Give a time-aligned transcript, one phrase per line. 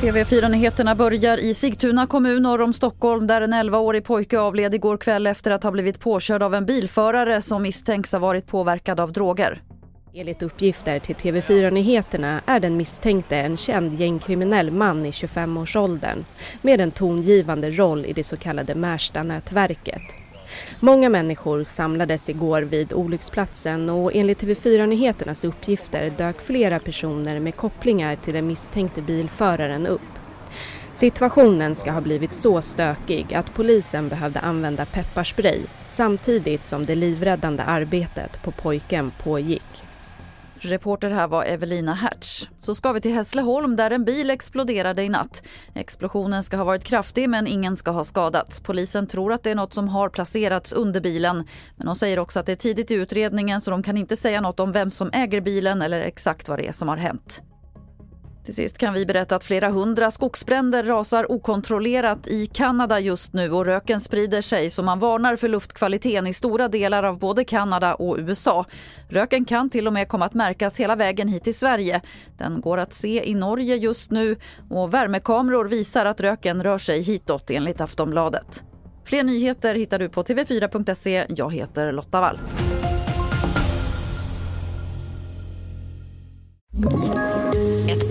[0.00, 5.26] TV4-nyheterna börjar i Sigtuna kommun norr om Stockholm där en 11-årig pojke avled igår kväll
[5.26, 9.62] efter att ha blivit påkörd av en bilförare som misstänks ha varit påverkad av droger.
[10.14, 16.24] Enligt uppgifter till TV4-nyheterna är den misstänkte en känd gängkriminell man i 25-årsåldern
[16.62, 20.25] med en tongivande roll i det så kallade Märsta-nätverket.
[20.80, 28.16] Många människor samlades igår vid olycksplatsen och enligt TV4-nyheternas uppgifter dök flera personer med kopplingar
[28.16, 30.00] till den misstänkte bilföraren upp.
[30.92, 37.62] Situationen ska ha blivit så stökig att polisen behövde använda pepparspray samtidigt som det livräddande
[37.62, 39.85] arbetet på pojken pågick.
[40.60, 42.48] Reporter här var Evelina Hertz.
[42.60, 45.42] Så ska vi till Hässleholm där en bil exploderade i natt.
[45.74, 48.60] Explosionen ska ha varit kraftig men ingen ska ha skadats.
[48.60, 51.44] Polisen tror att det är något som har placerats under bilen.
[51.76, 54.40] Men de säger också att det är tidigt i utredningen så de kan inte säga
[54.40, 57.42] något om vem som äger bilen eller exakt vad det är som har hänt.
[58.46, 63.52] Till sist kan vi berätta att flera hundra skogsbränder rasar okontrollerat i Kanada just nu
[63.52, 67.94] och röken sprider sig så man varnar för luftkvaliteten i stora delar av både Kanada
[67.94, 68.64] och USA.
[69.08, 72.00] Röken kan till och med komma att märkas hela vägen hit till Sverige.
[72.38, 74.36] Den går att se i Norge just nu
[74.70, 78.64] och värmekameror visar att röken rör sig hitåt enligt Aftonbladet.
[79.04, 81.26] Fler nyheter hittar du på tv4.se.
[81.28, 82.38] Jag heter Lotta Wall.